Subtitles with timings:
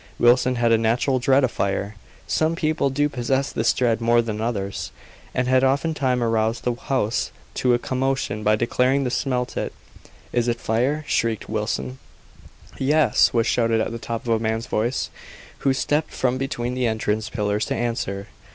[0.17, 1.93] Wilson had a natural dread of fire
[2.25, 4.91] some people do possess this dread more than others
[5.35, 9.71] and had oftentime aroused the house to a commotion by declaring she smelt it.
[10.33, 11.99] "Is it fire?" shrieked Wilson.
[12.79, 15.11] "Yes!" was shouted at the top of a man's voice,
[15.59, 18.27] who stepped from between the entrance pillars to answer.